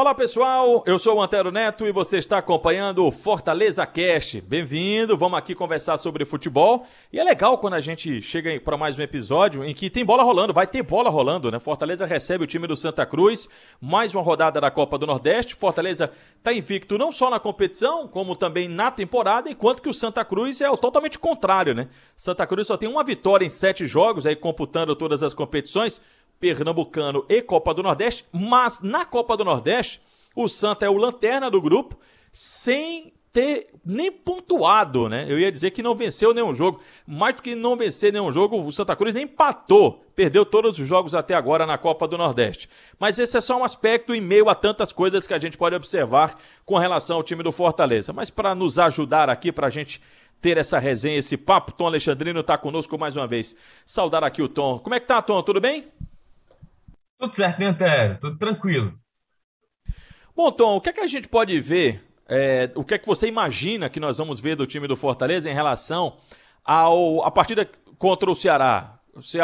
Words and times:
Olá 0.00 0.14
pessoal, 0.14 0.82
eu 0.86 0.98
sou 0.98 1.18
o 1.18 1.22
Antero 1.22 1.52
Neto 1.52 1.86
e 1.86 1.92
você 1.92 2.16
está 2.16 2.38
acompanhando 2.38 3.04
o 3.04 3.12
Fortaleza 3.12 3.84
Cast. 3.84 4.40
Bem-vindo, 4.40 5.14
vamos 5.14 5.38
aqui 5.38 5.54
conversar 5.54 5.98
sobre 5.98 6.24
futebol. 6.24 6.86
E 7.12 7.20
é 7.20 7.22
legal 7.22 7.58
quando 7.58 7.74
a 7.74 7.80
gente 7.80 8.22
chega 8.22 8.58
para 8.60 8.78
mais 8.78 8.98
um 8.98 9.02
episódio 9.02 9.62
em 9.62 9.74
que 9.74 9.90
tem 9.90 10.02
bola 10.02 10.22
rolando, 10.22 10.54
vai 10.54 10.66
ter 10.66 10.82
bola 10.82 11.10
rolando, 11.10 11.50
né? 11.50 11.60
Fortaleza 11.60 12.06
recebe 12.06 12.44
o 12.44 12.46
time 12.46 12.66
do 12.66 12.78
Santa 12.78 13.04
Cruz, 13.04 13.46
mais 13.78 14.14
uma 14.14 14.22
rodada 14.22 14.58
da 14.58 14.70
Copa 14.70 14.96
do 14.96 15.06
Nordeste. 15.06 15.54
Fortaleza 15.54 16.10
está 16.34 16.50
invicto 16.50 16.96
não 16.96 17.12
só 17.12 17.28
na 17.28 17.38
competição, 17.38 18.08
como 18.08 18.34
também 18.34 18.68
na 18.68 18.90
temporada, 18.90 19.50
enquanto 19.50 19.82
que 19.82 19.88
o 19.90 19.92
Santa 19.92 20.24
Cruz 20.24 20.62
é 20.62 20.70
o 20.70 20.78
totalmente 20.78 21.18
contrário, 21.18 21.74
né? 21.74 21.88
Santa 22.16 22.46
Cruz 22.46 22.68
só 22.68 22.78
tem 22.78 22.88
uma 22.88 23.04
vitória 23.04 23.44
em 23.44 23.50
sete 23.50 23.84
jogos, 23.84 24.24
aí 24.24 24.34
computando 24.34 24.96
todas 24.96 25.22
as 25.22 25.34
competições. 25.34 26.00
Pernambucano 26.40 27.24
e 27.28 27.42
Copa 27.42 27.74
do 27.74 27.82
Nordeste, 27.82 28.24
mas 28.32 28.80
na 28.80 29.04
Copa 29.04 29.36
do 29.36 29.44
Nordeste, 29.44 30.00
o 30.34 30.48
Santa 30.48 30.86
é 30.86 30.88
o 30.88 30.96
lanterna 30.96 31.50
do 31.50 31.60
grupo, 31.60 31.98
sem 32.32 33.12
ter 33.32 33.68
nem 33.84 34.10
pontuado, 34.10 35.08
né? 35.08 35.24
Eu 35.28 35.38
ia 35.38 35.52
dizer 35.52 35.70
que 35.70 35.82
não 35.82 35.94
venceu 35.94 36.34
nenhum 36.34 36.52
jogo. 36.52 36.80
Mais 37.06 37.36
do 37.36 37.42
que 37.42 37.54
não 37.54 37.76
vencer 37.76 38.12
nenhum 38.12 38.32
jogo, 38.32 38.60
o 38.60 38.72
Santa 38.72 38.96
Cruz 38.96 39.14
nem 39.14 39.24
empatou. 39.24 40.04
Perdeu 40.16 40.44
todos 40.44 40.78
os 40.78 40.88
jogos 40.88 41.14
até 41.14 41.34
agora 41.34 41.64
na 41.64 41.78
Copa 41.78 42.08
do 42.08 42.18
Nordeste. 42.18 42.68
Mas 42.98 43.18
esse 43.18 43.36
é 43.36 43.40
só 43.40 43.56
um 43.56 43.64
aspecto 43.64 44.14
em 44.14 44.20
meio 44.20 44.48
a 44.48 44.54
tantas 44.54 44.92
coisas 44.92 45.26
que 45.26 45.34
a 45.34 45.38
gente 45.38 45.56
pode 45.56 45.76
observar 45.76 46.36
com 46.64 46.76
relação 46.76 47.16
ao 47.16 47.22
time 47.22 47.42
do 47.42 47.52
Fortaleza. 47.52 48.12
Mas 48.12 48.30
para 48.30 48.54
nos 48.54 48.78
ajudar 48.78 49.30
aqui, 49.30 49.52
para 49.52 49.68
a 49.68 49.70
gente 49.70 50.00
ter 50.40 50.56
essa 50.56 50.78
resenha, 50.78 51.18
esse 51.18 51.36
papo, 51.36 51.72
Tom 51.72 51.86
Alexandrino 51.86 52.40
está 52.40 52.58
conosco 52.58 52.98
mais 52.98 53.14
uma 53.14 53.26
vez. 53.26 53.54
Saudar 53.86 54.24
aqui 54.24 54.42
o 54.42 54.48
Tom. 54.48 54.78
Como 54.78 54.94
é 54.94 55.00
que 55.00 55.06
tá, 55.06 55.22
Tom? 55.22 55.40
Tudo 55.42 55.60
bem? 55.60 55.84
Tudo 57.20 57.36
certo, 57.36 57.58
né, 57.58 57.66
Antero? 57.66 58.18
Tudo 58.18 58.38
tranquilo. 58.38 58.98
Bom, 60.34 60.50
Tom, 60.50 60.76
o 60.76 60.80
que 60.80 60.88
é 60.88 60.92
que 60.94 61.00
a 61.00 61.06
gente 61.06 61.28
pode 61.28 61.60
ver? 61.60 62.02
É, 62.26 62.70
o 62.74 62.82
que 62.82 62.94
é 62.94 62.98
que 62.98 63.06
você 63.06 63.26
imagina 63.26 63.90
que 63.90 64.00
nós 64.00 64.16
vamos 64.16 64.40
ver 64.40 64.56
do 64.56 64.66
time 64.66 64.88
do 64.88 64.96
Fortaleza 64.96 65.50
em 65.50 65.52
relação 65.52 66.16
ao 66.64 67.22
a 67.22 67.30
partida 67.30 67.68
contra 67.98 68.30
o 68.30 68.34
Ceará? 68.34 68.98
Você, 69.14 69.38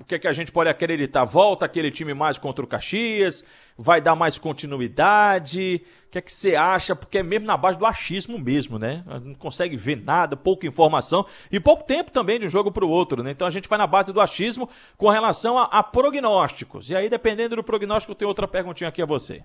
o 0.00 0.04
que 0.04 0.16
é 0.16 0.18
que 0.18 0.28
a 0.28 0.32
gente 0.32 0.52
pode 0.52 0.68
acreditar? 0.68 1.24
Volta 1.24 1.64
aquele 1.64 1.90
time 1.90 2.12
mais 2.14 2.36
contra 2.36 2.64
o 2.64 2.68
Caxias? 2.68 3.44
Vai 3.76 4.00
dar 4.00 4.14
mais 4.14 4.38
continuidade? 4.38 5.84
O 6.06 6.10
que 6.10 6.18
é 6.18 6.20
que 6.20 6.32
você 6.32 6.56
acha? 6.56 6.94
Porque 6.94 7.18
é 7.18 7.22
mesmo 7.22 7.46
na 7.46 7.56
base 7.56 7.78
do 7.78 7.86
achismo 7.86 8.38
mesmo, 8.38 8.78
né? 8.78 9.04
Não 9.22 9.34
consegue 9.34 9.76
ver 9.76 9.96
nada, 9.96 10.36
pouca 10.36 10.66
informação 10.66 11.26
e 11.50 11.58
pouco 11.58 11.84
tempo 11.84 12.10
também 12.10 12.38
de 12.38 12.46
um 12.46 12.48
jogo 12.48 12.70
para 12.70 12.84
o 12.84 12.88
outro, 12.88 13.22
né? 13.22 13.30
Então 13.30 13.46
a 13.46 13.50
gente 13.50 13.68
vai 13.68 13.78
na 13.78 13.86
base 13.86 14.12
do 14.12 14.20
achismo 14.20 14.68
com 14.96 15.08
relação 15.08 15.58
a, 15.58 15.64
a 15.64 15.82
prognósticos. 15.82 16.90
E 16.90 16.94
aí, 16.94 17.08
dependendo 17.08 17.56
do 17.56 17.64
prognóstico, 17.64 18.14
tem 18.14 18.28
outra 18.28 18.46
perguntinha 18.46 18.88
aqui 18.88 19.00
a 19.00 19.06
você. 19.06 19.42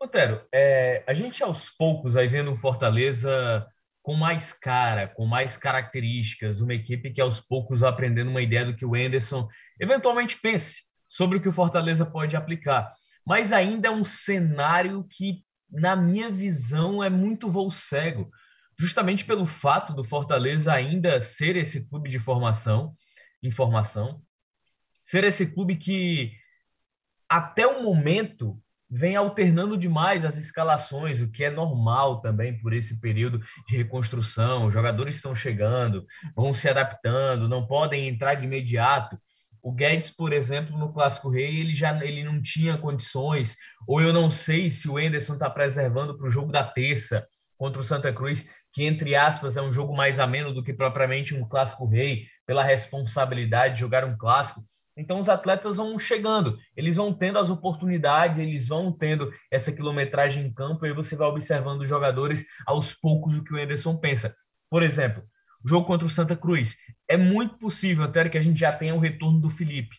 Otero, 0.00 0.42
é, 0.52 1.02
a 1.06 1.14
gente 1.14 1.42
aos 1.42 1.70
poucos 1.70 2.12
vai 2.12 2.28
vendo 2.28 2.52
o 2.52 2.56
Fortaleza 2.56 3.66
com 4.06 4.14
mais 4.14 4.52
cara, 4.52 5.08
com 5.08 5.26
mais 5.26 5.56
características, 5.56 6.60
uma 6.60 6.72
equipe 6.72 7.10
que 7.10 7.20
aos 7.20 7.40
poucos 7.40 7.80
vai 7.80 7.90
aprendendo 7.90 8.30
uma 8.30 8.40
ideia 8.40 8.64
do 8.64 8.76
que 8.76 8.86
o 8.86 8.96
Enderson 8.96 9.48
eventualmente 9.80 10.40
pense 10.40 10.84
sobre 11.08 11.38
o 11.38 11.42
que 11.42 11.48
o 11.48 11.52
Fortaleza 11.52 12.06
pode 12.06 12.36
aplicar. 12.36 12.94
Mas 13.26 13.52
ainda 13.52 13.88
é 13.88 13.90
um 13.90 14.04
cenário 14.04 15.04
que, 15.10 15.42
na 15.68 15.96
minha 15.96 16.30
visão, 16.30 17.02
é 17.02 17.10
muito 17.10 17.50
voo 17.50 17.68
cego, 17.68 18.30
justamente 18.78 19.24
pelo 19.24 19.44
fato 19.44 19.92
do 19.92 20.04
Fortaleza 20.04 20.72
ainda 20.72 21.20
ser 21.20 21.56
esse 21.56 21.84
clube 21.88 22.08
de 22.08 22.20
formação, 22.20 22.94
informação, 23.42 24.22
ser 25.02 25.24
esse 25.24 25.46
clube 25.46 25.74
que 25.74 26.30
até 27.28 27.66
o 27.66 27.82
momento 27.82 28.56
vem 28.88 29.16
alternando 29.16 29.76
demais 29.76 30.24
as 30.24 30.36
escalações, 30.36 31.20
o 31.20 31.30
que 31.30 31.44
é 31.44 31.50
normal 31.50 32.20
também 32.20 32.58
por 32.60 32.72
esse 32.72 33.00
período 33.00 33.40
de 33.68 33.76
reconstrução. 33.76 34.66
Os 34.66 34.74
jogadores 34.74 35.16
estão 35.16 35.34
chegando, 35.34 36.06
vão 36.34 36.54
se 36.54 36.68
adaptando, 36.68 37.48
não 37.48 37.66
podem 37.66 38.08
entrar 38.08 38.34
de 38.34 38.44
imediato. 38.44 39.18
O 39.62 39.72
Guedes, 39.72 40.10
por 40.10 40.32
exemplo, 40.32 40.78
no 40.78 40.92
Clássico 40.92 41.28
Rei, 41.28 41.58
ele 41.58 41.74
já 41.74 41.92
ele 42.04 42.22
não 42.22 42.40
tinha 42.40 42.78
condições, 42.78 43.56
ou 43.86 44.00
eu 44.00 44.12
não 44.12 44.30
sei 44.30 44.70
se 44.70 44.88
o 44.88 44.98
Enderson 44.98 45.34
está 45.34 45.50
preservando 45.50 46.16
para 46.16 46.28
o 46.28 46.30
jogo 46.30 46.52
da 46.52 46.62
terça 46.62 47.26
contra 47.58 47.80
o 47.80 47.84
Santa 47.84 48.12
Cruz, 48.12 48.46
que 48.72 48.84
entre 48.84 49.16
aspas 49.16 49.56
é 49.56 49.62
um 49.62 49.72
jogo 49.72 49.96
mais 49.96 50.20
ameno 50.20 50.52
do 50.52 50.62
que 50.62 50.72
propriamente 50.72 51.34
um 51.34 51.48
Clássico 51.48 51.86
Rei, 51.86 52.26
pela 52.46 52.62
responsabilidade 52.62 53.74
de 53.74 53.80
jogar 53.80 54.04
um 54.04 54.16
clássico. 54.16 54.62
Então 54.96 55.20
os 55.20 55.28
atletas 55.28 55.76
vão 55.76 55.98
chegando, 55.98 56.58
eles 56.74 56.96
vão 56.96 57.12
tendo 57.12 57.38
as 57.38 57.50
oportunidades, 57.50 58.38
eles 58.38 58.66
vão 58.66 58.90
tendo 58.90 59.30
essa 59.50 59.70
quilometragem 59.70 60.46
em 60.46 60.52
campo 60.52 60.86
e 60.86 60.92
você 60.92 61.14
vai 61.14 61.28
observando 61.28 61.82
os 61.82 61.88
jogadores 61.88 62.44
aos 62.66 62.94
poucos 62.94 63.36
o 63.36 63.44
que 63.44 63.52
o 63.52 63.60
Anderson 63.60 63.96
pensa. 63.98 64.34
Por 64.70 64.82
exemplo, 64.82 65.22
o 65.62 65.68
jogo 65.68 65.86
contra 65.86 66.06
o 66.06 66.10
Santa 66.10 66.34
Cruz. 66.34 66.76
É 67.06 67.16
muito 67.16 67.58
possível 67.58 68.04
até 68.04 68.26
que 68.28 68.38
a 68.38 68.42
gente 68.42 68.58
já 68.58 68.72
tenha 68.72 68.94
o 68.94 68.98
retorno 68.98 69.38
do 69.38 69.50
Felipe. 69.50 69.96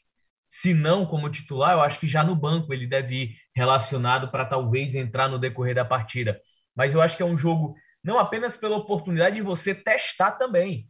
Se 0.50 0.74
não 0.74 1.06
como 1.06 1.30
titular, 1.30 1.74
eu 1.74 1.82
acho 1.82 2.00
que 2.00 2.08
já 2.08 2.24
no 2.24 2.36
banco 2.36 2.74
ele 2.74 2.88
deve 2.88 3.16
ir 3.16 3.36
relacionado 3.56 4.32
para 4.32 4.46
talvez 4.46 4.96
entrar 4.96 5.28
no 5.28 5.38
decorrer 5.38 5.76
da 5.76 5.86
partida. 5.86 6.42
Mas 6.76 6.94
eu 6.94 7.02
acho 7.02 7.16
que 7.16 7.22
é 7.24 7.26
um 7.26 7.38
jogo 7.38 7.76
não 8.04 8.18
apenas 8.18 8.58
pela 8.58 8.78
oportunidade 8.78 9.36
de 9.36 9.42
você 9.42 9.76
testar 9.76 10.32
também 10.32 10.88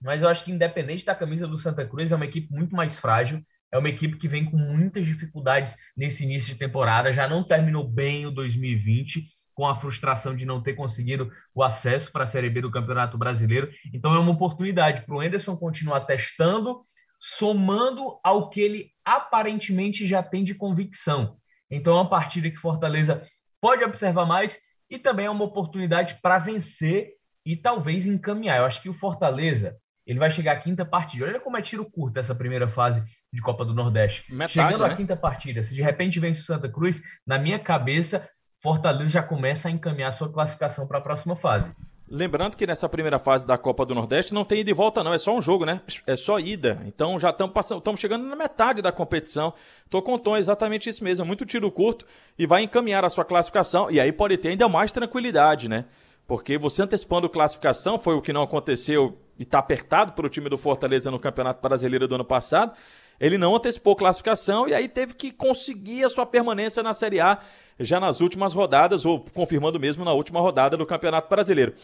mas 0.00 0.22
eu 0.22 0.28
acho 0.28 0.44
que 0.44 0.52
independente 0.52 1.04
da 1.04 1.14
camisa 1.14 1.46
do 1.46 1.56
Santa 1.56 1.86
Cruz, 1.86 2.12
é 2.12 2.16
uma 2.16 2.24
equipe 2.24 2.52
muito 2.52 2.74
mais 2.74 2.98
frágil, 3.00 3.42
é 3.72 3.78
uma 3.78 3.88
equipe 3.88 4.16
que 4.16 4.28
vem 4.28 4.44
com 4.44 4.56
muitas 4.56 5.04
dificuldades 5.04 5.76
nesse 5.96 6.24
início 6.24 6.52
de 6.52 6.58
temporada, 6.58 7.12
já 7.12 7.28
não 7.28 7.42
terminou 7.42 7.86
bem 7.86 8.26
o 8.26 8.30
2020, 8.30 9.26
com 9.56 9.66
a 9.66 9.74
frustração 9.74 10.36
de 10.36 10.44
não 10.44 10.62
ter 10.62 10.74
conseguido 10.74 11.32
o 11.54 11.62
acesso 11.62 12.12
para 12.12 12.24
a 12.24 12.26
Série 12.26 12.50
B 12.50 12.60
do 12.60 12.70
Campeonato 12.70 13.16
Brasileiro. 13.16 13.70
Então 13.92 14.14
é 14.14 14.18
uma 14.18 14.32
oportunidade 14.32 15.02
para 15.06 15.14
o 15.14 15.22
Enderson 15.22 15.56
continuar 15.56 16.00
testando, 16.00 16.82
somando 17.18 18.20
ao 18.22 18.50
que 18.50 18.60
ele 18.60 18.90
aparentemente 19.02 20.06
já 20.06 20.22
tem 20.22 20.44
de 20.44 20.54
convicção. 20.54 21.38
Então 21.70 21.96
é 21.96 22.00
uma 22.02 22.08
partida 22.08 22.50
que 22.50 22.58
Fortaleza 22.58 23.26
pode 23.58 23.82
observar 23.82 24.26
mais 24.26 24.58
e 24.90 24.98
também 24.98 25.24
é 25.24 25.30
uma 25.30 25.44
oportunidade 25.44 26.18
para 26.22 26.38
vencer 26.38 27.14
e 27.44 27.56
talvez 27.56 28.06
encaminhar. 28.06 28.58
Eu 28.58 28.66
acho 28.66 28.82
que 28.82 28.90
o 28.90 28.94
Fortaleza 28.94 29.76
ele 30.06 30.18
vai 30.18 30.30
chegar 30.30 30.52
à 30.52 30.56
quinta 30.56 30.84
partida. 30.84 31.26
Olha 31.26 31.40
como 31.40 31.56
é 31.56 31.62
tiro 31.62 31.84
curto 31.84 32.18
essa 32.18 32.34
primeira 32.34 32.68
fase 32.68 33.02
de 33.32 33.42
Copa 33.42 33.64
do 33.64 33.74
Nordeste. 33.74 34.24
Metade, 34.32 34.52
Chegando 34.52 34.84
à 34.84 34.88
né? 34.88 34.96
quinta 34.96 35.16
partida, 35.16 35.62
se 35.62 35.74
de 35.74 35.82
repente 35.82 36.20
vence 36.20 36.40
o 36.40 36.44
Santa 36.44 36.68
Cruz, 36.68 37.02
na 37.26 37.38
minha 37.38 37.58
cabeça, 37.58 38.28
Fortaleza 38.62 39.10
já 39.10 39.22
começa 39.22 39.68
a 39.68 39.70
encaminhar 39.70 40.12
sua 40.12 40.32
classificação 40.32 40.86
para 40.86 40.98
a 40.98 41.00
próxima 41.00 41.36
fase. 41.36 41.72
Lembrando 42.08 42.56
que 42.56 42.66
nessa 42.66 42.88
primeira 42.88 43.18
fase 43.18 43.44
da 43.44 43.58
Copa 43.58 43.84
do 43.84 43.92
Nordeste 43.92 44.32
não 44.32 44.44
tem 44.44 44.60
ida 44.60 44.70
e 44.70 44.74
volta, 44.74 45.02
não, 45.02 45.12
é 45.12 45.18
só 45.18 45.36
um 45.36 45.42
jogo, 45.42 45.66
né? 45.66 45.80
É 46.06 46.14
só 46.14 46.38
ida. 46.38 46.80
Então 46.86 47.18
já 47.18 47.30
estamos 47.30 47.52
passando, 47.52 47.78
estamos 47.78 48.00
chegando 48.00 48.24
na 48.24 48.36
metade 48.36 48.80
da 48.80 48.92
competição. 48.92 49.52
Tô 49.90 50.00
com 50.00 50.14
o 50.14 50.18
Tom, 50.18 50.36
exatamente 50.36 50.88
isso 50.88 51.02
mesmo, 51.02 51.26
muito 51.26 51.44
tiro 51.44 51.68
curto 51.70 52.06
e 52.38 52.46
vai 52.46 52.62
encaminhar 52.62 53.04
a 53.04 53.08
sua 53.08 53.24
classificação. 53.24 53.90
E 53.90 53.98
aí 53.98 54.12
pode 54.12 54.36
ter 54.36 54.50
ainda 54.50 54.68
mais 54.68 54.92
tranquilidade, 54.92 55.68
né? 55.68 55.84
Porque 56.26 56.58
você 56.58 56.82
antecipando 56.82 57.28
classificação 57.28 57.98
foi 57.98 58.14
o 58.14 58.22
que 58.22 58.32
não 58.32 58.42
aconteceu 58.42 59.18
e 59.38 59.42
está 59.42 59.58
apertado 59.58 60.12
para 60.12 60.26
o 60.26 60.28
time 60.28 60.48
do 60.48 60.58
Fortaleza 60.58 61.10
no 61.10 61.20
Campeonato 61.20 61.62
Brasileiro 61.62 62.08
do 62.08 62.14
ano 62.16 62.24
passado. 62.24 62.72
Ele 63.18 63.38
não 63.38 63.54
antecipou 63.54 63.94
classificação 63.94 64.68
e 64.68 64.74
aí 64.74 64.88
teve 64.88 65.14
que 65.14 65.30
conseguir 65.30 66.04
a 66.04 66.08
sua 66.08 66.26
permanência 66.26 66.82
na 66.82 66.92
Série 66.92 67.20
A 67.20 67.40
já 67.78 68.00
nas 68.00 68.20
últimas 68.20 68.52
rodadas, 68.52 69.04
ou 69.04 69.20
confirmando 69.20 69.78
mesmo 69.78 70.04
na 70.04 70.12
última 70.12 70.40
rodada 70.40 70.76
do 70.76 70.86
Campeonato 70.86 71.28
Brasileiro. 71.28 71.74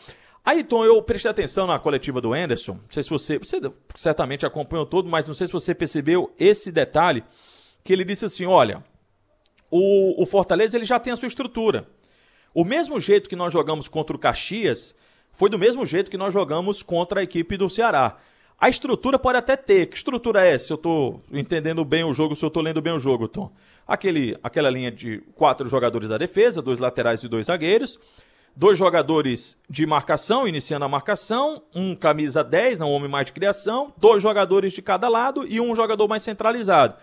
Aí, 0.44 0.64
Tom, 0.64 0.84
eu 0.84 1.00
prestei 1.02 1.30
atenção 1.30 1.66
na 1.66 1.78
coletiva 1.78 2.20
do 2.20 2.32
Anderson. 2.32 2.72
Não 2.72 2.90
sei 2.90 3.02
se 3.02 3.10
você. 3.10 3.38
Você 3.38 3.60
certamente 3.94 4.44
acompanhou 4.44 4.84
todo, 4.84 5.08
mas 5.08 5.26
não 5.26 5.34
sei 5.34 5.46
se 5.46 5.52
você 5.52 5.74
percebeu 5.74 6.32
esse 6.38 6.72
detalhe. 6.72 7.22
Que 7.84 7.92
ele 7.92 8.04
disse 8.04 8.24
assim: 8.24 8.46
olha, 8.46 8.82
o, 9.70 10.20
o 10.20 10.26
Fortaleza 10.26 10.76
ele 10.76 10.84
já 10.84 10.98
tem 10.98 11.12
a 11.12 11.16
sua 11.16 11.28
estrutura. 11.28 11.86
O 12.54 12.64
mesmo 12.64 13.00
jeito 13.00 13.28
que 13.28 13.36
nós 13.36 13.52
jogamos 13.52 13.88
contra 13.88 14.14
o 14.14 14.18
Caxias, 14.18 14.94
foi 15.32 15.48
do 15.48 15.58
mesmo 15.58 15.84
jeito 15.86 16.10
que 16.10 16.18
nós 16.18 16.32
jogamos 16.32 16.82
contra 16.82 17.20
a 17.20 17.22
equipe 17.22 17.56
do 17.56 17.70
Ceará. 17.70 18.18
A 18.60 18.68
estrutura 18.68 19.18
pode 19.18 19.38
até 19.38 19.56
ter. 19.56 19.86
Que 19.86 19.96
estrutura 19.96 20.44
é? 20.44 20.56
Se 20.58 20.72
eu 20.72 20.76
estou 20.76 21.22
entendendo 21.32 21.84
bem 21.84 22.04
o 22.04 22.12
jogo, 22.12 22.36
se 22.36 22.44
eu 22.44 22.48
estou 22.48 22.62
lendo 22.62 22.80
bem 22.80 22.92
o 22.92 22.98
jogo, 22.98 23.26
Tom. 23.26 23.50
Aquele, 23.88 24.38
aquela 24.42 24.70
linha 24.70 24.90
de 24.90 25.18
quatro 25.34 25.68
jogadores 25.68 26.10
da 26.10 26.18
defesa, 26.18 26.62
dois 26.62 26.78
laterais 26.78 27.24
e 27.24 27.28
dois 27.28 27.46
zagueiros. 27.46 27.98
Dois 28.54 28.76
jogadores 28.76 29.58
de 29.68 29.86
marcação, 29.86 30.46
iniciando 30.46 30.84
a 30.84 30.88
marcação. 30.88 31.62
Um 31.74 31.96
camisa 31.96 32.44
10, 32.44 32.78
não 32.78 32.92
homem 32.92 33.08
mais 33.08 33.26
de 33.26 33.32
criação. 33.32 33.92
Dois 33.96 34.22
jogadores 34.22 34.74
de 34.74 34.82
cada 34.82 35.08
lado 35.08 35.44
e 35.48 35.58
um 35.58 35.74
jogador 35.74 36.06
mais 36.06 36.22
centralizado. 36.22 36.94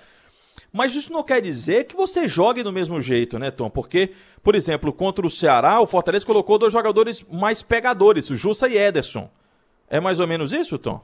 Mas 0.71 0.95
isso 0.95 1.11
não 1.11 1.23
quer 1.23 1.41
dizer 1.41 1.85
que 1.85 1.95
você 1.95 2.27
jogue 2.27 2.63
do 2.63 2.71
mesmo 2.71 3.01
jeito, 3.01 3.39
né, 3.39 3.51
Tom? 3.51 3.69
Porque, 3.69 4.13
por 4.43 4.55
exemplo, 4.55 4.93
contra 4.93 5.25
o 5.25 5.29
Ceará, 5.29 5.79
o 5.79 5.87
Fortaleza 5.87 6.25
colocou 6.25 6.57
dois 6.57 6.73
jogadores 6.73 7.23
mais 7.23 7.61
pegadores, 7.61 8.29
o 8.29 8.35
Jussa 8.35 8.67
e 8.67 8.77
Ederson. 8.77 9.29
É 9.89 9.99
mais 9.99 10.19
ou 10.19 10.27
menos 10.27 10.53
isso, 10.53 10.77
Tom? 10.77 11.03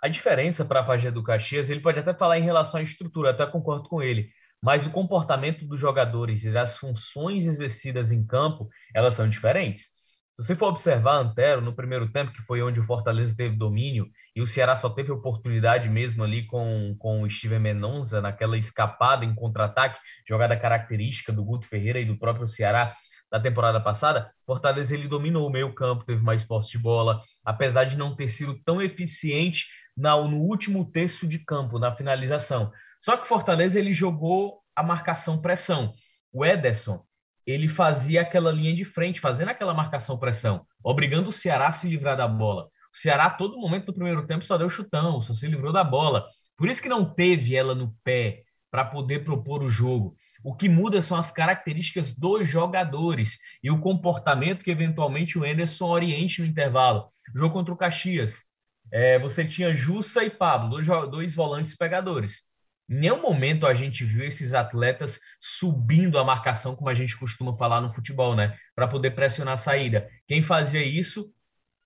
A 0.00 0.08
diferença 0.08 0.64
para 0.64 0.80
a 0.80 0.84
Pajé 0.84 1.10
do 1.10 1.22
Caxias, 1.22 1.68
ele 1.68 1.80
pode 1.80 1.98
até 1.98 2.14
falar 2.14 2.38
em 2.38 2.42
relação 2.42 2.80
à 2.80 2.82
estrutura, 2.82 3.30
até 3.30 3.46
concordo 3.46 3.88
com 3.88 4.02
ele, 4.02 4.28
mas 4.62 4.86
o 4.86 4.90
comportamento 4.90 5.66
dos 5.66 5.80
jogadores 5.80 6.44
e 6.44 6.56
as 6.56 6.76
funções 6.76 7.46
exercidas 7.46 8.12
em 8.12 8.24
campo, 8.24 8.68
elas 8.94 9.14
são 9.14 9.28
diferentes. 9.28 9.95
Se 10.38 10.48
você 10.48 10.56
for 10.56 10.66
observar 10.68 11.16
Antero 11.16 11.62
no 11.62 11.74
primeiro 11.74 12.12
tempo, 12.12 12.30
que 12.30 12.42
foi 12.42 12.60
onde 12.62 12.78
o 12.78 12.84
Fortaleza 12.84 13.34
teve 13.34 13.56
domínio, 13.56 14.06
e 14.34 14.42
o 14.42 14.46
Ceará 14.46 14.76
só 14.76 14.90
teve 14.90 15.10
oportunidade 15.10 15.88
mesmo 15.88 16.22
ali 16.22 16.44
com, 16.46 16.94
com 16.98 17.22
o 17.22 17.30
Steven 17.30 17.58
Menonza, 17.58 18.20
naquela 18.20 18.58
escapada 18.58 19.24
em 19.24 19.34
contra-ataque, 19.34 19.98
jogada 20.28 20.54
característica 20.54 21.32
do 21.32 21.42
Guto 21.42 21.66
Ferreira 21.66 21.98
e 22.00 22.04
do 22.04 22.18
próprio 22.18 22.46
Ceará 22.46 22.94
da 23.30 23.40
temporada 23.40 23.80
passada, 23.80 24.30
Fortaleza 24.44 24.94
ele 24.94 25.08
dominou 25.08 25.46
o 25.46 25.50
meio 25.50 25.74
campo, 25.74 26.04
teve 26.04 26.22
mais 26.22 26.44
posse 26.44 26.70
de 26.70 26.78
bola, 26.78 27.22
apesar 27.42 27.84
de 27.84 27.96
não 27.96 28.14
ter 28.14 28.28
sido 28.28 28.60
tão 28.62 28.80
eficiente 28.80 29.66
na, 29.96 30.16
no 30.16 30.36
último 30.36 30.84
terço 30.90 31.26
de 31.26 31.38
campo, 31.38 31.78
na 31.78 31.96
finalização. 31.96 32.70
Só 33.00 33.16
que 33.16 33.26
Fortaleza 33.26 33.78
ele 33.78 33.94
jogou 33.94 34.60
a 34.74 34.82
marcação 34.82 35.40
pressão. 35.40 35.94
O 36.30 36.44
Ederson, 36.44 37.02
ele 37.46 37.68
fazia 37.68 38.22
aquela 38.22 38.50
linha 38.50 38.74
de 38.74 38.84
frente, 38.84 39.20
fazendo 39.20 39.50
aquela 39.50 39.72
marcação 39.72 40.18
pressão, 40.18 40.66
obrigando 40.82 41.30
o 41.30 41.32
Ceará 41.32 41.68
a 41.68 41.72
se 41.72 41.88
livrar 41.88 42.16
da 42.16 42.26
bola. 42.26 42.68
O 42.92 42.98
Ceará, 42.98 43.30
todo 43.30 43.58
momento 43.58 43.86
do 43.86 43.94
primeiro 43.94 44.26
tempo, 44.26 44.44
só 44.44 44.58
deu 44.58 44.68
chutão, 44.68 45.22
só 45.22 45.32
se 45.34 45.46
livrou 45.46 45.72
da 45.72 45.84
bola. 45.84 46.26
Por 46.56 46.68
isso 46.68 46.82
que 46.82 46.88
não 46.88 47.04
teve 47.04 47.54
ela 47.54 47.74
no 47.74 47.94
pé 48.02 48.42
para 48.70 48.84
poder 48.84 49.24
propor 49.24 49.62
o 49.62 49.68
jogo. 49.68 50.16
O 50.42 50.54
que 50.54 50.68
muda 50.68 51.00
são 51.02 51.16
as 51.16 51.30
características 51.30 52.10
dos 52.10 52.48
jogadores 52.48 53.38
e 53.62 53.70
o 53.70 53.80
comportamento 53.80 54.64
que 54.64 54.70
eventualmente 54.70 55.38
o 55.38 55.44
Enderson 55.44 55.86
oriente 55.86 56.40
no 56.40 56.46
intervalo. 56.46 57.08
Jogo 57.34 57.52
contra 57.52 57.74
o 57.74 57.76
Caxias, 57.76 58.44
é, 58.92 59.18
você 59.18 59.44
tinha 59.44 59.74
Jussa 59.74 60.24
e 60.24 60.30
Pablo, 60.30 60.70
dois, 60.70 60.86
dois 61.10 61.34
volantes 61.34 61.76
pegadores. 61.76 62.44
Nenhum 62.88 63.20
momento 63.20 63.66
a 63.66 63.74
gente 63.74 64.04
viu 64.04 64.24
esses 64.24 64.54
atletas 64.54 65.18
subindo 65.40 66.18
a 66.18 66.24
marcação, 66.24 66.76
como 66.76 66.88
a 66.88 66.94
gente 66.94 67.16
costuma 67.16 67.56
falar 67.56 67.80
no 67.80 67.92
futebol, 67.92 68.36
né? 68.36 68.56
Para 68.76 68.86
poder 68.86 69.10
pressionar 69.10 69.54
a 69.54 69.58
saída. 69.58 70.08
Quem 70.28 70.40
fazia 70.40 70.84
isso 70.84 71.32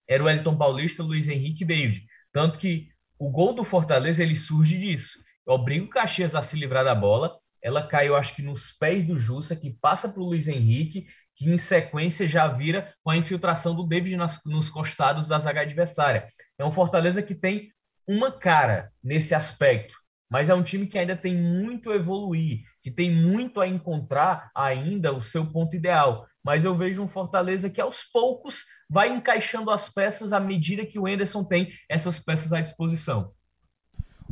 era 0.06 0.22
o 0.22 0.28
Elton 0.28 0.56
Paulista, 0.58 1.02
Luiz 1.02 1.26
Henrique 1.26 1.64
e 1.64 1.66
David. 1.66 2.06
Tanto 2.32 2.58
que 2.58 2.88
o 3.18 3.30
gol 3.30 3.54
do 3.54 3.64
Fortaleza 3.64 4.22
ele 4.22 4.36
surge 4.36 4.76
disso. 4.76 5.18
Obriga 5.46 5.84
o 5.84 5.88
Caxias 5.88 6.34
a 6.34 6.42
se 6.42 6.56
livrar 6.56 6.84
da 6.84 6.94
bola. 6.94 7.38
Ela 7.62 7.86
caiu, 7.86 8.14
acho 8.14 8.34
que 8.34 8.42
nos 8.42 8.72
pés 8.72 9.06
do 9.06 9.18
Jussa, 9.18 9.56
que 9.56 9.70
passa 9.70 10.08
para 10.08 10.20
o 10.20 10.26
Luiz 10.26 10.48
Henrique, 10.48 11.06
que 11.34 11.48
em 11.48 11.56
sequência 11.56 12.28
já 12.28 12.46
vira 12.46 12.94
com 13.02 13.10
a 13.10 13.16
infiltração 13.16 13.74
do 13.74 13.86
David 13.86 14.16
nas, 14.16 14.38
nos 14.44 14.68
costados 14.68 15.28
da 15.28 15.38
zaga 15.38 15.62
adversária. 15.62 16.28
É 16.58 16.64
um 16.64 16.72
Fortaleza 16.72 17.22
que 17.22 17.34
tem 17.34 17.72
uma 18.06 18.30
cara 18.30 18.92
nesse 19.02 19.34
aspecto 19.34 19.99
mas 20.30 20.48
é 20.48 20.54
um 20.54 20.62
time 20.62 20.86
que 20.86 20.96
ainda 20.96 21.16
tem 21.16 21.34
muito 21.34 21.90
a 21.90 21.96
evoluir, 21.96 22.60
que 22.82 22.90
tem 22.90 23.10
muito 23.10 23.60
a 23.60 23.66
encontrar 23.66 24.50
ainda 24.54 25.12
o 25.12 25.20
seu 25.20 25.44
ponto 25.44 25.74
ideal. 25.74 26.26
Mas 26.42 26.64
eu 26.64 26.74
vejo 26.76 27.02
um 27.02 27.08
Fortaleza 27.08 27.68
que 27.68 27.80
aos 27.80 28.04
poucos 28.04 28.64
vai 28.88 29.08
encaixando 29.08 29.70
as 29.70 29.88
peças 29.88 30.32
à 30.32 30.38
medida 30.38 30.86
que 30.86 30.98
o 30.98 31.08
Enderson 31.08 31.42
tem 31.42 31.72
essas 31.88 32.18
peças 32.18 32.52
à 32.52 32.60
disposição. 32.60 33.32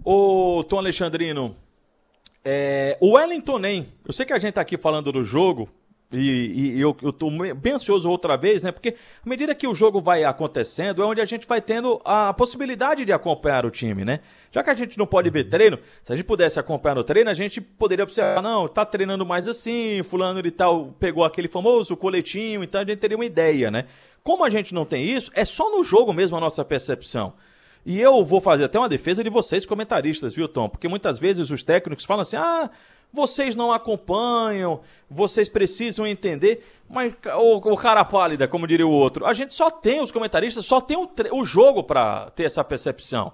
Ô, 0.05 0.65
Tom 0.69 0.79
Alexandrino, 0.79 1.57
é, 2.45 2.97
o 3.01 3.17
Wellington 3.17 3.59
nem. 3.59 3.93
Eu 4.07 4.13
sei 4.13 4.25
que 4.25 4.33
a 4.33 4.39
gente 4.39 4.51
está 4.51 4.61
aqui 4.61 4.79
falando 4.79 5.11
do 5.13 5.25
jogo, 5.25 5.69
e, 6.11 6.77
e 6.77 6.81
eu, 6.81 6.97
estou 7.05 7.31
bem 7.55 7.75
ansioso 7.75 8.09
outra 8.09 8.35
vez, 8.35 8.63
né? 8.63 8.73
Porque 8.73 8.97
à 9.25 9.29
medida 9.29 9.55
que 9.55 9.69
o 9.69 9.75
jogo 9.75 10.01
vai 10.01 10.25
acontecendo, 10.25 11.03
é 11.03 11.05
onde 11.05 11.21
a 11.21 11.25
gente 11.27 11.47
vai 11.47 11.61
tendo 11.61 12.01
a 12.03 12.33
possibilidade 12.33 13.05
de 13.05 13.13
acompanhar 13.13 13.67
o 13.67 13.71
time, 13.71 14.07
né? 14.07 14.21
Já 14.51 14.63
que 14.63 14.71
a 14.71 14.75
gente 14.75 14.97
não 14.97 15.07
pode 15.07 15.29
ver 15.29 15.45
treino, 15.45 15.79
se 16.03 16.11
a 16.11 16.17
gente 16.17 16.25
pudesse 16.25 16.59
acompanhar 16.59 16.95
no 16.95 17.05
treino, 17.05 17.29
a 17.29 17.35
gente 17.35 17.61
poderia 17.61 18.05
observar, 18.05 18.41
não, 18.41 18.67
tá 18.67 18.87
treinando 18.87 19.27
mais 19.27 19.47
assim, 19.47 20.03
fulano 20.03 20.41
e 20.45 20.51
tal 20.51 20.95
pegou 20.99 21.25
aquele 21.25 21.49
famoso 21.49 21.95
coletinho, 21.95 22.65
então 22.65 22.81
a 22.81 22.85
gente 22.85 22.99
teria 22.99 23.17
uma 23.17 23.27
ideia, 23.27 23.71
né? 23.71 23.85
Como 24.25 24.45
a 24.45 24.51
gente 24.51 24.73
não 24.75 24.87
tem 24.87 25.05
isso, 25.05 25.31
é 25.35 25.45
só 25.45 25.71
no 25.71 25.85
jogo 25.85 26.15
mesmo 26.15 26.39
a 26.39 26.41
nossa 26.41 26.65
percepção. 26.65 27.35
E 27.85 28.01
eu 28.01 28.25
vou 28.25 28.41
fazer 28.41 28.65
até 28.65 28.79
uma 28.79 28.89
defesa 28.89 29.23
de 29.23 29.31
vocês, 29.31 29.65
comentaristas, 29.65 30.35
viu, 30.35 30.49
Tom? 30.49 30.69
Porque 30.69 30.89
muitas 30.89 31.19
vezes 31.19 31.51
os 31.51 31.63
técnicos 31.63 32.05
falam 32.05 32.23
assim: 32.23 32.37
ah, 32.37 32.71
vocês 33.13 33.57
não 33.57 33.73
acompanham, 33.73 34.81
vocês 35.11 35.49
precisam 35.49 36.07
entender. 36.07 36.65
Mas 36.89 37.13
o, 37.39 37.57
o 37.57 37.77
cara 37.77 38.05
pálida, 38.05 38.49
como 38.49 38.67
diria 38.67 38.87
o 38.87 38.93
outro, 38.93 39.27
a 39.27 39.33
gente 39.33 39.55
só 39.55 39.71
tem, 39.71 40.01
os 40.01 40.13
comentaristas, 40.13 40.65
só 40.65 40.81
tem 40.81 40.97
o, 40.97 41.09
o 41.33 41.45
jogo 41.45 41.83
para 41.83 42.31
ter 42.31 42.45
essa 42.45 42.65
percepção. 42.65 43.33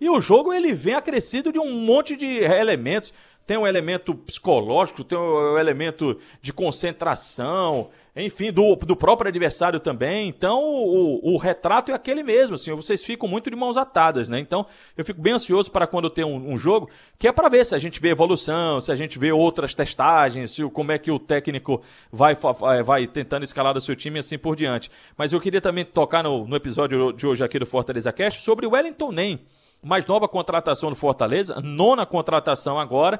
E 0.00 0.08
o 0.08 0.20
jogo 0.20 0.52
ele 0.52 0.74
vem 0.74 0.94
acrescido 0.94 1.52
de 1.52 1.58
um 1.58 1.72
monte 1.72 2.16
de 2.16 2.26
elementos. 2.26 3.12
Tem 3.46 3.56
um 3.56 3.66
elemento 3.66 4.14
psicológico, 4.14 5.04
tem 5.04 5.18
um 5.18 5.58
elemento 5.58 6.18
de 6.40 6.52
concentração, 6.52 7.90
enfim, 8.16 8.52
do, 8.52 8.76
do 8.76 8.94
próprio 8.94 9.28
adversário 9.28 9.80
também. 9.80 10.28
Então, 10.28 10.62
o, 10.62 11.34
o 11.34 11.36
retrato 11.36 11.90
é 11.90 11.94
aquele 11.94 12.22
mesmo, 12.22 12.54
assim, 12.54 12.72
vocês 12.72 13.02
ficam 13.02 13.28
muito 13.28 13.50
de 13.50 13.56
mãos 13.56 13.76
atadas, 13.76 14.28
né? 14.28 14.38
Então, 14.38 14.66
eu 14.96 15.04
fico 15.04 15.20
bem 15.20 15.32
ansioso 15.32 15.70
para 15.70 15.86
quando 15.86 16.08
tem 16.08 16.24
um, 16.24 16.52
um, 16.52 16.56
jogo, 16.56 16.88
que 17.18 17.26
é 17.26 17.32
para 17.32 17.48
ver 17.48 17.66
se 17.66 17.74
a 17.74 17.78
gente 17.78 18.00
vê 18.00 18.10
evolução, 18.10 18.80
se 18.80 18.92
a 18.92 18.96
gente 18.96 19.18
vê 19.18 19.32
outras 19.32 19.74
testagens, 19.74 20.52
se, 20.52 20.62
como 20.70 20.92
é 20.92 20.98
que 20.98 21.10
o 21.10 21.18
técnico 21.18 21.82
vai, 22.12 22.36
vai 22.84 23.06
tentando 23.06 23.42
escalar 23.42 23.76
o 23.76 23.80
seu 23.80 23.96
time 23.96 24.18
e 24.18 24.20
assim 24.20 24.38
por 24.38 24.54
diante. 24.54 24.90
Mas 25.16 25.32
eu 25.32 25.40
queria 25.40 25.60
também 25.60 25.84
tocar 25.84 26.22
no, 26.22 26.46
no 26.46 26.54
episódio 26.54 27.12
de 27.12 27.26
hoje 27.26 27.42
aqui 27.42 27.58
do 27.58 27.66
Fortaleza 27.66 28.12
Cast 28.12 28.42
sobre 28.42 28.64
o 28.64 28.70
Wellington 28.70 29.10
Nem, 29.10 29.40
mais 29.82 30.06
nova 30.06 30.28
contratação 30.28 30.88
do 30.88 30.96
Fortaleza, 30.96 31.60
nona 31.60 32.06
contratação 32.06 32.78
agora. 32.78 33.18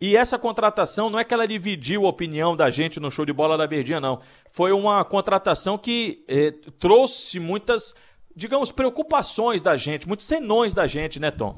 E 0.00 0.16
essa 0.16 0.38
contratação 0.38 1.10
não 1.10 1.18
é 1.18 1.24
que 1.24 1.34
ela 1.34 1.46
dividiu 1.46 2.06
a 2.06 2.08
opinião 2.08 2.56
da 2.56 2.70
gente 2.70 2.98
no 2.98 3.10
show 3.10 3.26
de 3.26 3.34
bola 3.34 3.58
da 3.58 3.66
Verdinha, 3.66 4.00
não. 4.00 4.22
Foi 4.50 4.72
uma 4.72 5.04
contratação 5.04 5.76
que 5.76 6.24
eh, 6.26 6.52
trouxe 6.78 7.38
muitas, 7.38 7.94
digamos, 8.34 8.72
preocupações 8.72 9.60
da 9.60 9.76
gente, 9.76 10.08
muitos 10.08 10.26
senões 10.26 10.72
da 10.72 10.86
gente, 10.86 11.20
né, 11.20 11.30
Tom? 11.30 11.54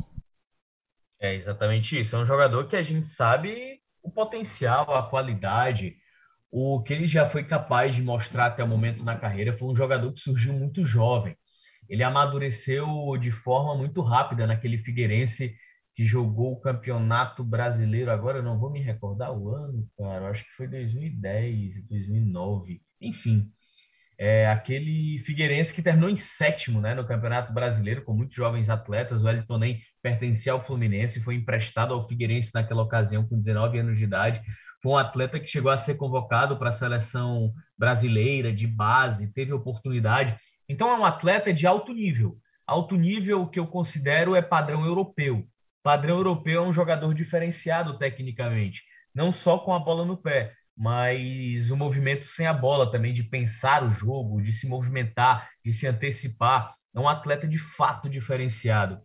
É 1.20 1.36
exatamente 1.36 2.00
isso. 2.00 2.16
É 2.16 2.18
um 2.18 2.24
jogador 2.24 2.66
que 2.66 2.74
a 2.74 2.82
gente 2.82 3.06
sabe 3.06 3.78
o 4.02 4.10
potencial, 4.10 4.92
a 4.92 5.04
qualidade, 5.08 5.94
o 6.50 6.82
que 6.82 6.92
ele 6.92 7.06
já 7.06 7.28
foi 7.28 7.44
capaz 7.44 7.94
de 7.94 8.02
mostrar 8.02 8.46
até 8.46 8.64
o 8.64 8.68
momento 8.68 9.04
na 9.04 9.16
carreira. 9.16 9.56
Foi 9.56 9.68
um 9.68 9.76
jogador 9.76 10.12
que 10.12 10.18
surgiu 10.18 10.52
muito 10.52 10.84
jovem. 10.84 11.36
Ele 11.88 12.02
amadureceu 12.02 13.16
de 13.20 13.30
forma 13.30 13.76
muito 13.76 14.02
rápida 14.02 14.48
naquele 14.48 14.78
Figueirense 14.78 15.54
que 15.94 16.04
jogou 16.04 16.52
o 16.52 16.60
Campeonato 16.60 17.44
Brasileiro, 17.44 18.10
agora 18.10 18.38
eu 18.38 18.42
não 18.42 18.58
vou 18.58 18.70
me 18.70 18.80
recordar 18.80 19.32
o 19.32 19.54
ano, 19.54 19.86
cara, 19.96 20.30
acho 20.30 20.42
que 20.44 20.52
foi 20.56 20.66
2010, 20.66 21.86
2009, 21.86 22.80
enfim. 23.00 23.50
É, 24.18 24.46
aquele 24.46 25.18
Figueirense 25.18 25.74
que 25.74 25.82
terminou 25.82 26.08
em 26.08 26.16
sétimo 26.16 26.80
né, 26.80 26.94
no 26.94 27.06
Campeonato 27.06 27.52
Brasileiro, 27.52 28.02
com 28.04 28.14
muitos 28.14 28.36
jovens 28.36 28.68
atletas. 28.68 29.22
O 29.22 29.28
Elton 29.28 29.58
nem 29.58 29.80
pertencia 30.00 30.52
ao 30.52 30.62
Fluminense, 30.62 31.20
foi 31.20 31.34
emprestado 31.34 31.92
ao 31.92 32.06
Figueirense 32.06 32.52
naquela 32.54 32.82
ocasião, 32.82 33.26
com 33.26 33.36
19 33.36 33.78
anos 33.78 33.98
de 33.98 34.04
idade. 34.04 34.40
Foi 34.82 34.92
um 34.92 34.96
atleta 34.96 35.40
que 35.40 35.46
chegou 35.46 35.70
a 35.70 35.76
ser 35.76 35.96
convocado 35.96 36.56
para 36.56 36.68
a 36.68 36.72
seleção 36.72 37.52
brasileira 37.76 38.52
de 38.52 38.66
base, 38.66 39.32
teve 39.32 39.52
oportunidade. 39.52 40.36
Então, 40.68 40.88
é 40.88 40.98
um 40.98 41.04
atleta 41.04 41.52
de 41.52 41.66
alto 41.66 41.92
nível. 41.92 42.38
Alto 42.66 42.96
nível 42.96 43.46
que 43.48 43.58
eu 43.58 43.66
considero 43.66 44.34
é 44.34 44.42
padrão 44.42 44.86
europeu 44.86 45.46
padrão 45.82 46.16
europeu 46.16 46.62
é 46.62 46.66
um 46.66 46.72
jogador 46.72 47.14
diferenciado 47.14 47.98
tecnicamente, 47.98 48.82
não 49.14 49.32
só 49.32 49.58
com 49.58 49.74
a 49.74 49.78
bola 49.78 50.04
no 50.04 50.16
pé, 50.16 50.54
mas 50.76 51.70
o 51.70 51.76
movimento 51.76 52.24
sem 52.24 52.46
a 52.46 52.52
bola 52.52 52.90
também, 52.90 53.12
de 53.12 53.22
pensar 53.22 53.84
o 53.84 53.90
jogo, 53.90 54.40
de 54.40 54.52
se 54.52 54.66
movimentar, 54.66 55.50
de 55.64 55.70
se 55.72 55.86
antecipar. 55.86 56.74
É 56.94 57.00
um 57.00 57.08
atleta 57.08 57.46
de 57.46 57.58
fato 57.58 58.08
diferenciado. 58.08 59.00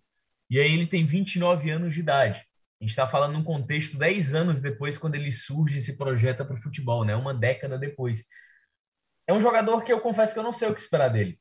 E 0.50 0.60
aí 0.60 0.74
ele 0.74 0.88
tem 0.88 1.05
29 1.05 1.69
anos 1.69 1.93
de 1.93 2.00
idade. 2.00 2.39
A 2.79 2.84
gente 2.84 2.91
está 2.91 3.07
falando 3.07 3.34
num 3.34 3.43
contexto 3.43 3.98
10 3.98 4.34
anos 4.34 4.62
depois, 4.62 4.98
quando 4.98 5.15
ele 5.15 5.31
surge 5.31 5.79
e 5.79 5.81
se 5.81 5.98
projeta 5.98 6.46
para 6.46 6.55
o 6.55 6.62
futebol, 6.62 7.03
né? 7.03 7.15
Uma 7.15 7.34
década 7.34 7.77
depois. 7.77 8.24
É 9.25 9.34
um 9.34 9.41
jogador 9.41 9.84
que 9.84 9.91
eu 9.91 10.00
confesso 10.00 10.34
que 10.34 10.39
eu 10.39 10.43
não 10.43 10.53
sei 10.53 10.69
o 10.69 10.74
que 10.74 10.79
esperar 10.79 11.10
dele. 11.10 11.39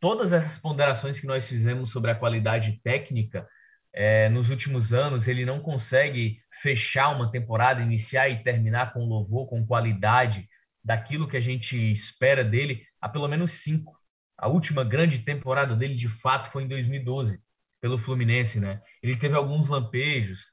Todas 0.00 0.32
essas 0.32 0.58
ponderações 0.58 1.20
que 1.20 1.26
nós 1.26 1.46
fizemos 1.46 1.90
sobre 1.90 2.10
a 2.10 2.14
qualidade 2.14 2.80
técnica, 2.82 3.46
é, 3.92 4.28
nos 4.28 4.48
últimos 4.48 4.92
anos 4.92 5.28
ele 5.28 5.44
não 5.44 5.60
consegue 5.60 6.40
fechar 6.62 7.10
uma 7.10 7.30
temporada, 7.30 7.82
iniciar 7.82 8.28
e 8.28 8.42
terminar 8.42 8.92
com 8.92 9.04
louvor, 9.04 9.48
com 9.48 9.66
qualidade 9.66 10.48
daquilo 10.82 11.28
que 11.28 11.36
a 11.36 11.40
gente 11.40 11.76
espera 11.92 12.42
dele 12.42 12.82
há 13.00 13.08
pelo 13.08 13.28
menos 13.28 13.52
cinco. 13.52 13.96
A 14.36 14.48
última 14.48 14.82
grande 14.82 15.20
temporada 15.20 15.76
dele, 15.76 15.94
de 15.94 16.08
fato, 16.08 16.50
foi 16.50 16.64
em 16.64 16.68
2012, 16.68 17.40
pelo 17.80 17.98
Fluminense, 17.98 18.58
né? 18.58 18.80
Ele 19.02 19.16
teve 19.16 19.36
alguns 19.36 19.68
lampejos, 19.68 20.46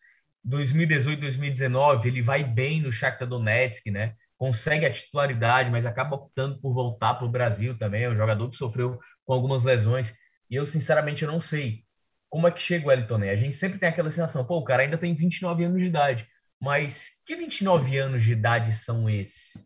2018, 0.43 1.19
2019, 1.21 2.07
ele 2.07 2.21
vai 2.21 2.43
bem 2.43 2.81
no 2.81 2.91
Shakhtar 2.91 3.27
Donetsk, 3.27 3.89
né? 3.89 4.15
Consegue 4.37 4.85
a 4.85 4.91
titularidade, 4.91 5.69
mas 5.69 5.85
acaba 5.85 6.15
optando 6.15 6.59
por 6.59 6.73
voltar 6.73 7.15
para 7.15 7.25
o 7.25 7.29
Brasil 7.31 7.77
também. 7.77 8.03
É 8.03 8.09
um 8.09 8.15
jogador 8.15 8.49
que 8.49 8.55
sofreu 8.55 8.99
com 9.25 9.33
algumas 9.33 9.63
lesões. 9.63 10.13
E 10.49 10.55
eu, 10.55 10.65
sinceramente, 10.65 11.23
eu 11.23 11.31
não 11.31 11.39
sei 11.39 11.83
como 12.29 12.47
é 12.47 12.51
que 12.51 12.61
chega 12.61 12.87
o 12.87 12.91
Elton 12.91 13.23
A 13.23 13.35
gente 13.35 13.55
sempre 13.55 13.79
tem 13.79 13.89
aquela 13.89 14.11
sensação, 14.11 14.45
pô, 14.45 14.57
o 14.57 14.63
cara 14.63 14.83
ainda 14.83 14.97
tem 14.97 15.13
29 15.13 15.63
anos 15.63 15.81
de 15.81 15.87
idade. 15.87 16.27
Mas 16.61 17.11
que 17.25 17.35
29 17.35 17.97
anos 17.97 18.23
de 18.23 18.33
idade 18.33 18.73
são 18.73 19.09
esses? 19.09 19.65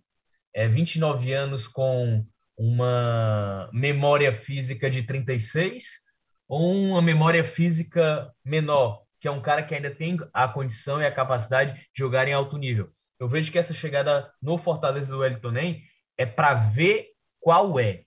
É 0.53 0.67
29 0.67 1.33
anos 1.33 1.67
com 1.67 2.25
uma 2.57 3.69
memória 3.73 4.31
física 4.31 4.89
de 4.89 5.03
36 5.03 5.83
ou 6.47 6.71
uma 6.71 7.01
memória 7.01 7.43
física 7.43 8.31
menor, 8.45 9.01
que 9.19 9.27
é 9.27 9.31
um 9.31 9.41
cara 9.41 9.63
que 9.63 9.73
ainda 9.73 9.89
tem 9.89 10.17
a 10.31 10.47
condição 10.47 11.01
e 11.01 11.05
a 11.05 11.11
capacidade 11.11 11.73
de 11.73 11.87
jogar 11.95 12.27
em 12.27 12.33
alto 12.33 12.57
nível. 12.57 12.89
Eu 13.19 13.27
vejo 13.27 13.51
que 13.51 13.57
essa 13.57 13.73
chegada 13.73 14.31
no 14.41 14.57
Fortaleza 14.57 15.11
do 15.11 15.19
Wellington 15.19 15.53
é 16.17 16.25
para 16.25 16.53
ver 16.53 17.07
qual 17.39 17.79
é, 17.79 18.03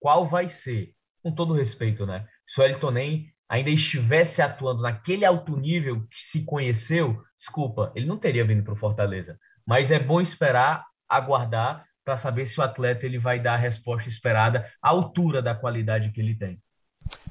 qual 0.00 0.26
vai 0.26 0.48
ser, 0.48 0.92
com 1.22 1.32
todo 1.32 1.54
respeito, 1.54 2.04
né? 2.04 2.26
Se 2.46 2.58
o 2.58 2.62
Wellington 2.62 2.98
ainda 3.48 3.70
estivesse 3.70 4.40
atuando 4.42 4.82
naquele 4.82 5.24
alto 5.24 5.56
nível 5.56 6.00
que 6.10 6.18
se 6.18 6.44
conheceu, 6.44 7.22
desculpa, 7.36 7.92
ele 7.94 8.06
não 8.06 8.16
teria 8.16 8.44
vindo 8.44 8.62
para 8.62 8.74
o 8.74 8.76
Fortaleza. 8.76 9.38
Mas 9.66 9.90
é 9.90 9.98
bom 9.98 10.20
esperar, 10.20 10.84
aguardar, 11.08 11.84
para 12.04 12.16
saber 12.16 12.46
se 12.46 12.60
o 12.60 12.62
atleta 12.62 13.06
ele 13.06 13.18
vai 13.18 13.40
dar 13.40 13.54
a 13.54 13.58
resposta 13.58 14.08
esperada 14.08 14.70
à 14.82 14.90
altura 14.90 15.40
da 15.40 15.54
qualidade 15.54 16.10
que 16.10 16.20
ele 16.20 16.34
tem. 16.34 16.60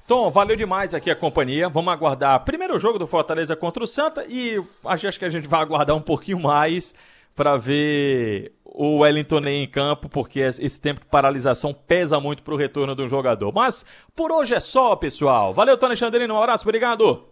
Tom, 0.07 0.29
valeu 0.31 0.55
demais 0.55 0.93
aqui 0.93 1.09
a 1.09 1.15
companhia. 1.15 1.69
Vamos 1.69 1.93
aguardar 1.93 2.43
primeiro 2.43 2.77
jogo 2.79 2.99
do 2.99 3.07
Fortaleza 3.07 3.55
contra 3.55 3.83
o 3.83 3.87
Santa 3.87 4.25
e 4.27 4.61
acho 4.85 5.19
que 5.19 5.25
a 5.25 5.29
gente 5.29 5.47
vai 5.47 5.61
aguardar 5.61 5.95
um 5.95 6.01
pouquinho 6.01 6.39
mais 6.39 6.93
para 7.35 7.55
ver 7.55 8.53
o 8.73 8.97
Wellington 8.99 9.45
em 9.45 9.67
campo, 9.67 10.09
porque 10.09 10.39
esse 10.39 10.81
tempo 10.81 11.01
de 11.01 11.05
paralisação 11.05 11.73
pesa 11.73 12.19
muito 12.19 12.41
para 12.41 12.53
o 12.55 12.57
retorno 12.57 12.95
do 12.95 13.07
jogador. 13.07 13.53
Mas 13.53 13.85
por 14.15 14.31
hoje 14.31 14.55
é 14.55 14.59
só, 14.59 14.95
pessoal. 14.95 15.53
Valeu, 15.53 15.77
Tony 15.77 15.95
Xandrino. 15.95 16.33
Um 16.33 16.39
abraço, 16.39 16.67
obrigado. 16.67 17.25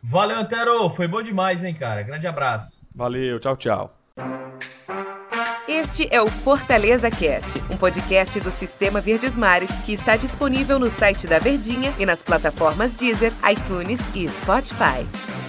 Valeu, 0.00 0.38
Antero. 0.38 0.88
Foi 0.90 1.08
bom 1.08 1.22
demais, 1.22 1.64
hein, 1.64 1.74
cara. 1.74 2.02
Grande 2.02 2.26
abraço. 2.26 2.78
Valeu, 2.94 3.40
tchau, 3.40 3.56
tchau. 3.56 3.98
Este 5.66 6.06
é 6.10 6.22
o 6.22 6.26
Fortaleza 6.26 7.10
Cast, 7.10 7.58
um 7.70 7.76
podcast 7.76 8.38
do 8.38 8.50
Sistema 8.50 9.00
Verdes 9.00 9.34
Mares 9.34 9.70
que 9.84 9.92
está 9.92 10.14
disponível 10.14 10.78
no 10.78 10.90
site 10.90 11.26
da 11.26 11.38
Verdinha 11.38 11.92
e 11.98 12.06
nas 12.06 12.22
plataformas 12.22 12.94
Deezer, 12.94 13.32
iTunes 13.50 14.00
e 14.14 14.28
Spotify. 14.28 15.43